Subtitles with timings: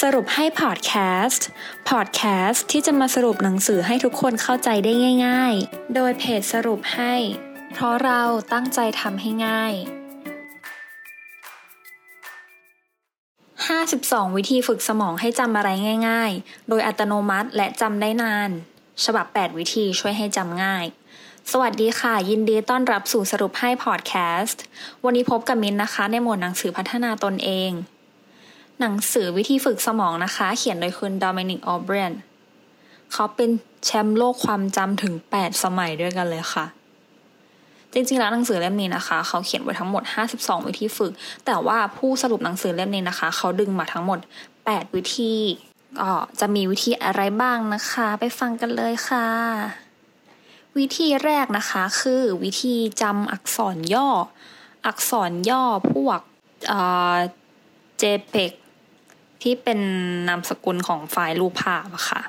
[0.00, 0.92] สรุปให้พอดแค
[1.26, 1.46] สต์
[1.90, 4.92] พอดแคสต์ที่จะมาสรุปหนังสือให้ทุกคนเข้าใจได้
[5.26, 7.14] ง่าย ๆ โดยเพจสรุปให้
[7.72, 8.22] เพราะเรา
[8.52, 9.74] ตั้งใจทำให้ง่าย
[13.64, 15.70] 52 วิธีฝึกสมองให้จำอะไร
[16.08, 18.50] ง่ายๆ โดยอัตโนมัติและจำได้นาน
[19.04, 20.84] ฉบับ 8 วิธีช่วยให้จำง่าย
[21.50, 24.62] สวัสดีค่ะ ยินดีต้อนรับสู่สรุปให้พอดแคสต์
[25.04, 27.72] วันนี้พบกับมินนะคะ ในหมวดหนังสือพัฒนาตนเอง
[28.80, 32.12] หนังสือวิธีฝึกสมองนะคะ เขียนโดยคุณ Dominic O'Brien
[33.12, 33.50] เขาเป็น
[33.84, 36.66] แชมป์โลกความจำถึง 8 สมัยด้วยกันเลยค่ะ
[37.92, 40.02] จริงๆ แล้วหนังสือเล่มนี้นะคะ เขาเขียนไว้ทั้งหมด
[40.36, 41.12] 52 วิธีฝึก
[41.46, 44.18] แต่ว่าผู้สรุปหนังสือเล่มนี้นะคะ เขาดึงมาทั้งหมด
[44.56, 45.34] 8 วิธี
[46.00, 49.26] ก็จะมีวิธีอะไรบ้างนะคะ ไปฟังกันเลยค่ะ
[50.78, 54.08] วิธีแรกนะคะคือวิธีจำอักษรย่อ
[54.86, 56.20] อักษรย่อพวก
[56.68, 56.80] เอ่
[57.14, 57.16] อ
[58.02, 58.52] JPEG
[59.42, 59.80] ที่เป็น
[60.28, 62.20] นามสกุลของไฟล์รูปภาพอะค่ะ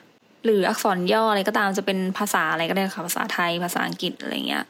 [0.46, 4.66] หรืออักษรย่ออะไรก็ตามจะเป็นภาษาอะไรก็ได้ค่ะภาษาไทยภาษาอังกฤษอะไรเงี้ย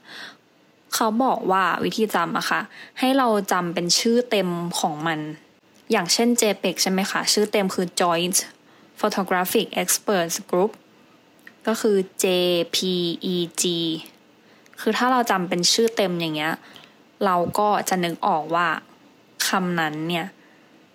[0.94, 2.62] เขาบอกว่าวิธีจำอะค่ะ
[3.00, 5.20] ให้เราจำเป็นชื่อเต็มของมัน
[5.92, 8.38] อย่างเช่น JPEG ใช่ไหมคะชื่อเต็มคือ Joint
[9.00, 10.72] Photographic Experts Group
[11.68, 13.64] ก็คือ JPEG
[14.82, 16.54] คือถ้าเราจำเป็นชื่อเต็มอย่างเงี้ย
[17.26, 18.68] เราก็จะนึกออกว่า
[19.48, 20.28] คำนั้นเนี่ย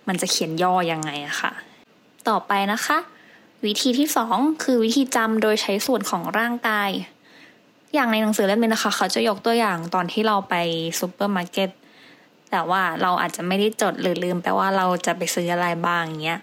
[0.07, 1.51] มันจะเขียนย่อยังไงอะค่ะ
[2.29, 2.97] ต่อไปนะคะ
[3.65, 6.89] วิธีที่สองคือวิธีจำโดยใช้ส่วนของร่างกาย
[7.93, 10.55] อย่างในหนังสือเล่มนี้นะคะ เขาจะยกตัวอย่างตอนที่เราไป
[10.99, 11.69] ซูเปอร์มาร์เก็ต
[12.51, 16.39] แต่ว่าเราอาจจะไม่ได้จดหรือลืมไปว่าเราจะไปซื้ออะไรบ้างเงี้ย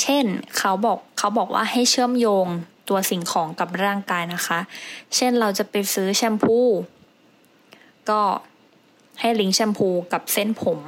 [0.00, 0.24] เช่น
[0.58, 2.46] เขาบอกเขาบอกว่าให้เชื่อมโยง
[2.88, 4.58] ตัวสิ่งของกับร่างกายนะคะ
[5.16, 6.58] เช่นเราจะไปซื้อแชมพู
[8.10, 8.20] ก็
[9.20, 10.80] ให้ลิงก์แชมพูกับเส้นผม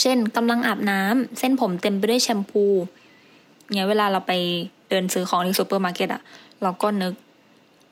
[0.00, 2.64] เช่นกำลังอาบน้ำเส้นผมเต็มไปด้วยแชมพู
[3.74, 4.32] เนี่ยเวลาเราไป
[4.88, 6.22] เดินซื้อของที่ซูเปอร์มาร์เก็ตอะ
[6.62, 7.14] เราก็นึก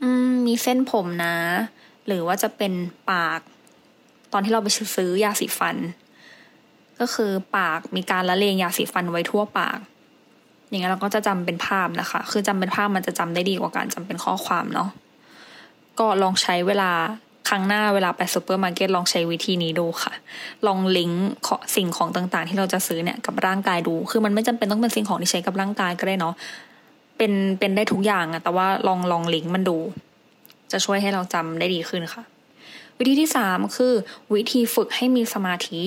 [0.02, 1.34] อืม มีเส้นผมนะ
[2.06, 2.72] หรือว่าจะเป็น
[3.10, 3.40] ปาก
[4.32, 5.76] ตอนที่เราไปซื้อยาสีฟัน
[7.00, 9.78] ก็คือปากมีการละเลงยาสีฟันไว้ทั่วปาก
[10.68, 14.88] อย่างเงี้ยเราก็จะจำเป็นภาพนะคะ คือจำเป็นภาพมันจะจำได้ดีกว่าการจำเป็นข้อความเนาะ
[15.98, 16.92] ก็ลองใช้เวลา
[17.48, 20.12] ครั้งหน้าเวลาไปซูเปอร์มาร์เก็ตลองใช้วิธีนี้ดูค่ะ
[20.66, 21.26] ลองลิงก์
[21.76, 26.34] สิ่งของต่างๆ ที่เราจะซื้อเนี่ยกับร่างกายดู คือมันไม่จำเป็นต้องเป็นสิ่งของที่ใช้กับร่างกายก็ได้เนาะ
[27.16, 29.78] เป็นเป็นได้ทุกอย่างอะแต่ว่าลองลองลิงก์มันดู
[30.72, 32.22] จะช่วยให้เราจำได้ดีขึ้นค่ะ
[32.98, 33.92] วิธีที่สามคือ
[34.34, 35.80] วิธีฝึกให้มีสมาธิ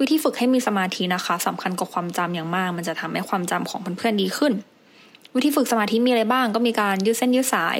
[0.00, 4.52] วิธีฝึกให้มีสมาธินะคะสำคัญกับความจำอย่างมาก มันจะทำให้ความจำของเพื่อนๆดีขึ้น
[5.34, 7.78] วิธีฝึกสมาธิมีอะไรบ้าง ก็มีการยืดเส้นยืดสาย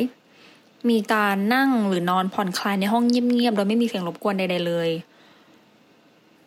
[0.90, 4.90] มีการนั่งหรือนอนผ่อนคลายในห้องเงียบๆ โดยไม่มีเสียงรบกวนใดๆเลย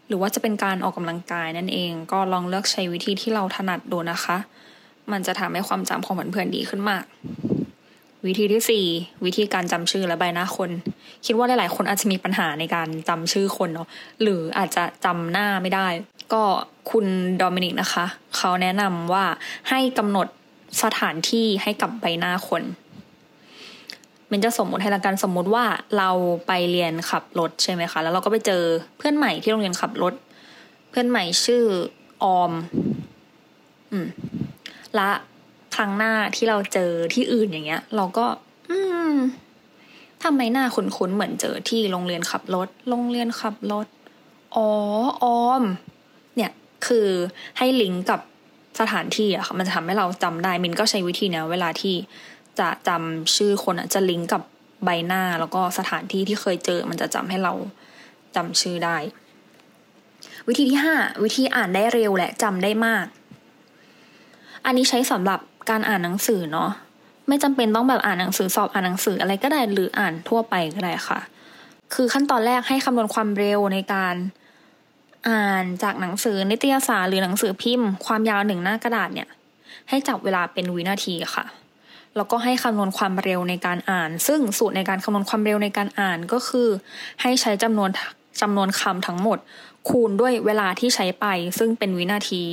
[0.07, 4.37] หรือว่าจะเป็นการออกกำลังกายนั่นเอง ก็ลองเลือกใช้วิธีที่เราถนัดดูนะคะ
[5.11, 7.03] มันจะทำให้ความจำของเพื่อนๆดีขึ้นมาก
[8.25, 8.85] วิธีที่สี่
[9.25, 10.71] วิธีการจำชื่อและใบหน้าคน
[11.25, 13.87] คิดว่าหลายๆ คนอาจจะมีปัญหาในการจำชื่อคนเนาะ
[14.21, 15.87] หรืออาจจะจำหน้าไม่ได้
[16.33, 16.43] ก็
[16.91, 17.05] คุณ
[17.37, 18.05] โดมินิกนะคะ
[18.37, 19.25] เขาแนะนำว่า
[19.69, 20.27] ให้กำหนด
[20.83, 22.63] สถานที่ให้กับใบหน้าคน
[24.31, 25.65] มันจะสมมติให้ละกันสมมุติว่า
[25.97, 26.09] เรา
[26.47, 28.63] ไปเรียนขับรถใช่ไหมคะ แล้วเราก็ไปเจอ
[28.97, 30.13] เพื่อนใหม่ที่โรงเรียนขับรถ
[30.89, 31.63] เพื่อนใหม่ชื่อ
[32.23, 32.51] ออม
[33.91, 34.07] อืม
[34.97, 35.09] ละ
[35.75, 38.25] ครั้งหน้าที่เราเจอที่อื่นอย่างเงี้ย เราก็
[38.69, 38.77] อื
[39.11, 39.13] ม
[40.23, 43.87] ทำไมหน้าคุ้นๆเหมือนเจอที่โรงเรียนขับรถ โรงเรียนขับรถ
[44.55, 44.69] อ๋อ
[45.23, 45.63] ออม
[46.35, 46.51] เนี่ย
[46.87, 47.07] คือ
[47.57, 48.19] ให้ลิงก์กับ
[48.79, 51.95] สถานที่อะค่ะ มันจะทำให้เราจำได้ มินก็ใช้วิธีเนี้เวลาที่
[52.59, 54.41] จะจำชื่อคนอะจะลิงก์กับ
[54.85, 57.53] ใบหน้าแล้วก็สถานที่ที่เคยเจอ มันจะจำให้เรา
[58.35, 58.97] จำชื่อได้
[60.47, 63.05] วิธีที่ห้าวิธีอ่านได้เร็วและจำได้มาก
[64.65, 66.69] อันนี้ใช้สำหรับการอ่านหนังสือเนาะ
[67.27, 71.19] ไม่จำเป็นต้องแบบอ่านหนังสือสอบอ่านหนังสืออะไรก็ได้หรืออ่านทั่วไปก็ได้ค่ะ
[71.93, 74.15] คือขั้นตอนแรกให้คำนวณความเร็วในการ
[75.29, 79.29] อ่านจากหนังสือนิตยสารหรือหนังสือพิมพ์ ความยาวหนึ่งหน้ากระดาษเนี่ย
[79.89, 81.45] ให้จับเวลาเป็นวินาทีค่ะ
[82.15, 86.67] แล้วก็ให้คำนวณความเร็วในการอ่าน ซึ่งสูตรในการคำนวณความเร็วในการอ่านก็คือ
[87.21, 87.89] ให้ใช้จำนวน
[88.41, 89.37] จำนวนคำทั้งหมด
[89.89, 91.25] คูณด้วยเวลาที่ใช้ไป
[91.59, 92.43] ซึ่งเป็นวินาที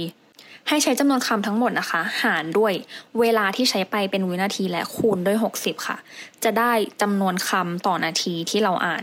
[0.68, 2.72] ให้ใช้จำนวนคำทั้งหมดนะคะ หารด้วย
[3.20, 5.96] เวลาที่ใช้ไปเป็นวินาทีและคูณด้วยหกสิบค่ะ
[6.44, 6.72] จะได้
[7.02, 8.96] จำนวนคำต่อนาทีที่เราอ่า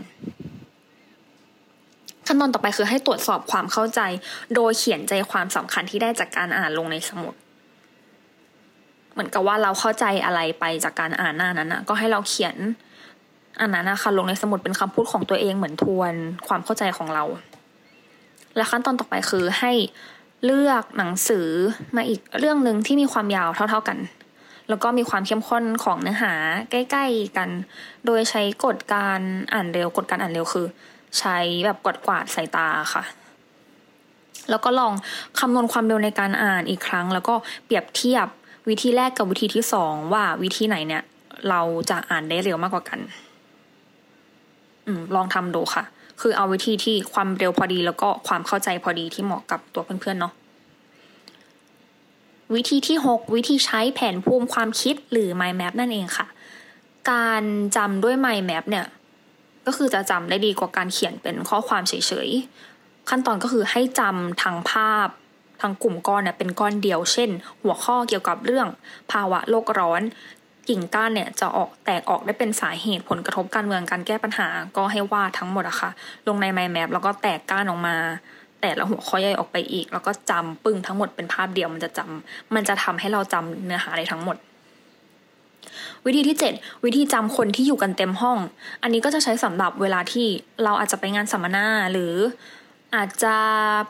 [2.26, 4.00] ขั้นตอนต่อไปคือให้ตรวจสอบความเข้าใจ
[4.54, 7.34] โดยเขียนใจความสำคัญที่ได้จากการอ่านลงในสมุด
[9.12, 12.56] เหมือนกับว่าเราเข้าใจอะไรไปจากการอ่านหน้านั้นนะก็ให้เราเขียน
[13.60, 16.14] อันนั้นนะคะลงในสมุดเป็นคำพูดของตัวเองเหมือนทวน
[16.46, 17.24] ความเข้าใจของเรา
[18.56, 19.72] และขั้นตอนต่อไปคือให้
[20.44, 21.48] เลือกหนังสือ
[21.96, 23.98] มาอีกเรื่องหนึ่งที่มีความยาวเท่า ๆกัน
[24.68, 26.32] แล้วก็มีความเข้มข้นของเนื้อหา
[26.70, 27.48] ใกล้ ๆกัน
[28.06, 29.20] โดยใช้กฎการ
[29.52, 30.66] อ่านเร็วกฎการอ่านเร็วคือ
[31.18, 33.02] ใช้แบบกดกวาดสายตาค่ะ
[34.50, 34.92] แล้วก็ลอง
[35.38, 37.34] คำนวณความเร็วในการอ่านอีกครั้ง แล้วก็
[37.64, 38.26] เปรียบเทียบ
[38.68, 41.02] วิธีแรกกับวิธีที่สองว่าวิธีไหนเนี่ย
[41.48, 41.60] เรา
[41.90, 43.00] จะอ่านได้เร็วมากกว่ากัน
[44.86, 45.84] อืม ลองทำดูค่ะ
[46.20, 50.32] คือเอาวิธีที่ความเร็วพอดีแล้วก็ความเข้าใจพอดีที่เหมาะกับตัวเพื่อนๆเนาะ
[52.54, 56.26] วิธีที่ 6 วิธีใช้แผนภูมิความคิดหรือ mind map นั่นเองค่ะ
[57.10, 57.42] การ
[57.76, 58.86] จำด้วย mind map เนี่ย
[59.66, 61.94] ก็คือจะจำได้ดีกว่าการเขียนเป็นข้อความเฉ
[62.26, 65.08] ยๆ ขั้นตอนก็คือให้จำทางภาพ
[65.62, 67.30] ทางกลุ่มก้อนเนี่ยเป็นก้อนเดียว เช่น
[67.62, 68.66] หัวข้อเกี่ยวกับเรื่อง
[69.12, 70.02] ภาวะโลกร้อน
[70.68, 75.90] กิ่งก้านเนี่ยจะออกแตกออกได้เป็นสาเหตุผลกระทบการเมืองการแก้ปัญหา ก็ให้วาดทั้งหมดอะค่ะ
[76.28, 77.96] ลงใน mind map แล้วก็แตกก้านออกมา
[78.60, 84.36] แต่ละหัวข้อย่อยออกไปอีก แล้วก็จำปึ้งทั้งหมดเป็นภาพเดียวมันจะจำมันจะทำให้เราจำเนื้อหาได้ทั้งหมด
[86.06, 88.38] วิธีที่ 7 วิธีจำคนที่อยู่กันเต็มห้อง
[88.82, 90.26] อันนี้ก็จะใช้สำหรับเวลาที่
[90.64, 92.14] เราอาจจะไปงานสัมมนาหรือ
[92.96, 93.36] อาจจะ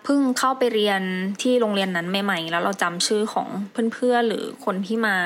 [0.04, 1.02] เพิ่งเข้าไปเรียน
[1.42, 3.48] ที่โรงเรียนนั้นใหม่ ๆ แล้วเราจำชื่อของ
[3.94, 5.16] เพื่อนๆหรือคนที่มา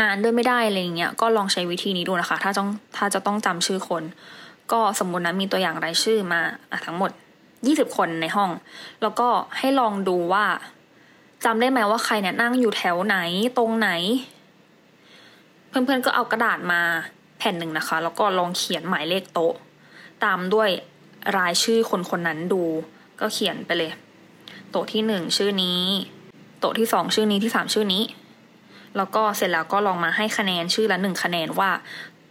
[0.00, 4.02] งานด้วยไม่ได้อะไรเงี้ยก็ลองใช้วิธีนี้ดูนะคะ ถ้าต้องถ้าจะต้องจำชื่อคน
[4.72, 6.40] ก็สมมตินะมีตัวอย่างรายชื่อมา
[6.72, 7.10] อะทั้งหมด
[7.66, 8.50] ยี่สิบคนในห้อง
[9.02, 10.44] แล้วก็ให้ลองดูว่า
[11.44, 13.16] จำได้ไหมว่าใครเนี่ยนั่งอยู่แถวไหน
[13.58, 13.90] ตรงไหน
[15.68, 16.80] เพื่อนๆก็เอากระดาษมา
[17.38, 19.54] แผ่นหนึ่งนะคะ แล้วก็ลองเขียนหมายเลขโต๊ะ
[20.24, 20.70] ตามด้วย
[21.36, 22.62] รายชื่อคนคนนั้นดู
[23.20, 23.92] ก็เขียนไปเลย
[24.70, 25.80] โต๊ะที่หนึ่งชื่อนี้
[26.60, 28.02] โต๊ะที่สองชื่อนี้ที่สามชื่อนี้
[28.96, 31.70] แล้วก็เสร็จแล้วก็ลองมาให้คะแนนชื่อละหนึ่งคะแนนว่า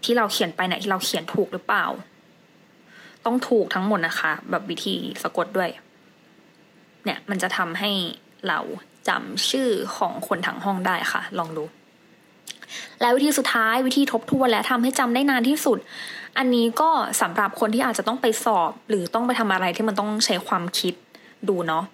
[0.03, 1.85] ที่เราเขียนไปเนี่ยที่เราเขียนถูกหรือเปล่า
[3.25, 5.69] ต้องถูกทั้งหมดนะคะ แบบวิธีสะกดด้วย
[7.05, 7.91] เนี่ยมันจะทำให้
[8.47, 8.59] เรา
[9.07, 11.63] จำชื่อของคนทั้งห้องได้ค่ะ ลองดู
[13.01, 15.77] แล้ววิธีสุดท้ายวิธีทบทวนและทำให้จำได้นานที่สุด
[16.37, 16.89] อันนี้ก็
[17.21, 20.93] สำหรับคนที่อาจจะต้องไปสอบ หรือต้องไปทำอะไรที่มันต้องใช้ความคิด
[21.47, 21.85] ดูเนาะ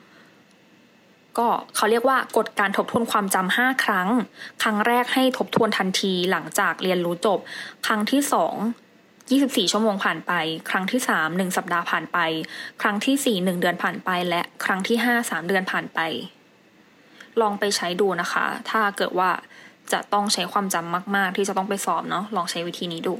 [1.37, 4.09] ก็เขาเรียกว่ากฎการทบทวนความจำห้าครั้ง
[4.61, 7.39] ครั้งแรกให้ทบทวนทันทีหลังจากเรียนรู้จบ
[7.85, 8.55] ครั้งที่สอง
[9.31, 10.33] ยี่สิบสี่ชั่วโมงผ่านไป
[10.69, 12.17] ครั้งที่สามหนึ่งสัปดาห์ผ่านไป
[12.81, 15.99] ครั้งที่สี่หนึ่งเดือนผ่านไป และครั้งที่ห้าสามเดือนผ่านไป
[17.41, 19.29] ลองไปใช้ดูนะคะ ถ้าเกิดว่า
[19.91, 23.15] จะต้องใช้ความจำมาก ๆ ที่จะต้องไปสอบเนาะลองใช้วิธีนี้ดู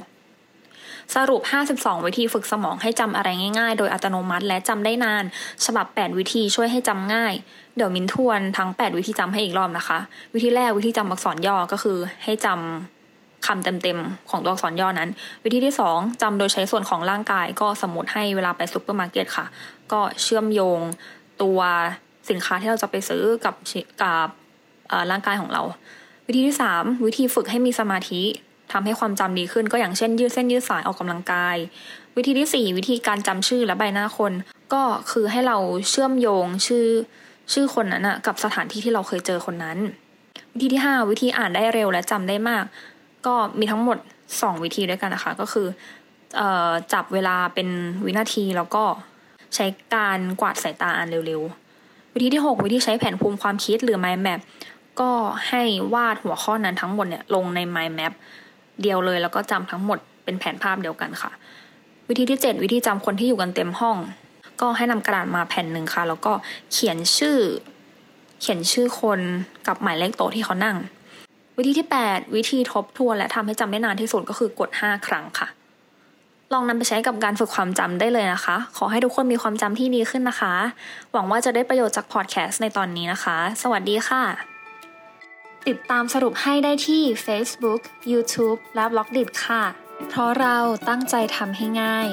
[1.16, 1.42] สรุป
[1.74, 3.28] 52 วิธีฝึกสมองให้จำอะไร
[3.58, 5.24] ง่าย ๆ โดยอัตโนมัติและจำได้นาน
[5.64, 7.34] ฉบับ 8 วิธีช่วยให้จำง่าย
[7.76, 9.98] เดี๋ยวมินทวนทั้ง 8 วิธีจำให้อีกรอบนะคะ
[10.34, 15.10] วิธีแรกวิธีจำอักษรย่อก็คือ ให้จำคำเต็มๆ ของตัวอักษรย่อนั้น
[15.44, 19.46] วิธีที่ 2จำโดยใช้ส่วนของร่างกาย ก็สมมติให้เวลาไปซุปเปอร์มาร์เก็ตค่ะ
[19.92, 20.80] ก็เชื่อมโยง
[21.42, 21.60] ตัว
[22.30, 23.54] สินค้าที่เราจะไปซื้อกับ
[24.02, 24.28] กับ
[25.10, 25.62] ร่างกายของเรา
[26.30, 28.22] วิธีที่สามวิธีฝึกให้มีสมาธิ
[28.72, 31.56] ทำให้ความจำดีขึ้นก็อย่างเช่นยืดเส้นยืดสายออกกำลังกาย
[32.16, 34.32] วิธีที่สี่วิธีการจำชื่อและใบหน้าคน
[34.72, 35.58] ก็คือให้เรา
[35.90, 36.86] เชื่อมโยงชื่อ
[37.52, 39.78] ชื่อคนนั้นนะกับสถานที่ที่เราเคยเจอคนนั้น
[40.54, 42.64] วิธีที่ห้าวิธีอ่านได้เร็วและจำได้มาก
[43.26, 43.98] ก็มีทั้งหมด
[44.42, 45.66] สองวิธีด้วยกันนะคะ ก็คือ
[46.40, 46.42] อ
[46.92, 47.68] จับเวลาเป็น
[48.04, 48.84] วินาทีแล้วก็
[49.54, 54.40] ใช้การกวาดสายตาอ่านเร็วๆ วิธีที่ 6 วิธีใช้แผนภูมิความคิดหรือ mind map
[55.00, 55.10] ก็
[55.48, 55.62] ให้
[55.94, 58.12] วาดหัวข้อนั้นทั้งหมดเนี่ยลงใน mind map
[58.82, 61.30] เดียวเลยแล้วก็จำทั้งหมดเป็นแผนภาพเดียวกันค่ะ
[62.08, 63.96] วิธีที่ 7 วิธีจำคนที่อยู่กันเต็มห้อง
[64.60, 66.32] ก็ให้นำกระดาษมาแผ่นหนึ่งค่ะ แล้วก็
[66.72, 67.38] เขียนชื่อ
[68.40, 69.20] เขียนชื่อคน
[69.66, 70.76] กับหมายเลขโต๊ะที่เขานั่ง
[71.56, 75.48] วิธีที่ 8 วิธีทบทวนและทำให้จำได้นานที่สุดก็คือกด 5 ครั้งค่ะ
[76.52, 80.54] ลองนำไปใช้กับการฝึกความจำได้เลยนะคะ ขอให้ทุกคนมีความจำที่ดีขึ้นนะคะ
[81.12, 84.57] หวังว่าจะได้ประโยชน์จากพอดแคสต์ในตอนนี้นะคะ สวัสดีค่ะ
[85.66, 87.80] ติดตามสรุปให้ได้ที่ Facebook,
[88.12, 89.64] YouTube และ b ล็อกดิค่ะ
[90.08, 90.56] เพราะเรา
[90.88, 92.08] ตั้งใจทำให้ง่าย